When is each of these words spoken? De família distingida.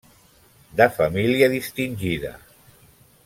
De 0.79 0.87
família 0.95 1.51
distingida. 1.53 2.31